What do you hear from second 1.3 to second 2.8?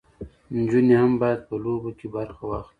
په لوبو کې برخه واخلي.